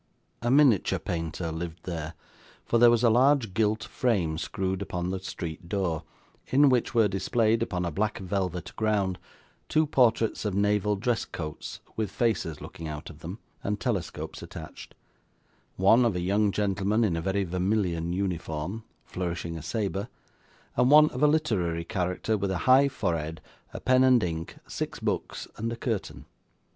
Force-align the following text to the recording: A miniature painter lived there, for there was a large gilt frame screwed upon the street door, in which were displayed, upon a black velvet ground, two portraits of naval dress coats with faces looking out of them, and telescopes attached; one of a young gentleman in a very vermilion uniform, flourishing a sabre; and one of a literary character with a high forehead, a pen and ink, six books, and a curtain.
A 0.41 0.49
miniature 0.49 0.97
painter 0.97 1.51
lived 1.51 1.83
there, 1.83 2.15
for 2.65 2.79
there 2.79 2.89
was 2.89 3.03
a 3.03 3.09
large 3.11 3.53
gilt 3.53 3.83
frame 3.83 4.39
screwed 4.39 4.81
upon 4.81 5.11
the 5.11 5.19
street 5.19 5.69
door, 5.69 6.01
in 6.47 6.69
which 6.69 6.95
were 6.95 7.07
displayed, 7.07 7.61
upon 7.61 7.85
a 7.85 7.91
black 7.91 8.17
velvet 8.17 8.73
ground, 8.75 9.19
two 9.69 9.85
portraits 9.85 10.43
of 10.43 10.55
naval 10.55 10.95
dress 10.95 11.23
coats 11.23 11.81
with 11.95 12.09
faces 12.09 12.61
looking 12.61 12.87
out 12.87 13.11
of 13.11 13.19
them, 13.19 13.37
and 13.63 13.79
telescopes 13.79 14.41
attached; 14.41 14.95
one 15.75 16.03
of 16.03 16.15
a 16.15 16.19
young 16.19 16.51
gentleman 16.51 17.03
in 17.03 17.15
a 17.15 17.21
very 17.21 17.43
vermilion 17.43 18.11
uniform, 18.11 18.83
flourishing 19.05 19.55
a 19.55 19.61
sabre; 19.61 20.07
and 20.75 20.89
one 20.89 21.11
of 21.11 21.21
a 21.21 21.27
literary 21.27 21.83
character 21.85 22.35
with 22.35 22.49
a 22.49 22.57
high 22.65 22.87
forehead, 22.87 23.39
a 23.71 23.79
pen 23.79 24.03
and 24.03 24.23
ink, 24.23 24.55
six 24.67 24.99
books, 24.99 25.47
and 25.57 25.71
a 25.71 25.75
curtain. 25.75 26.25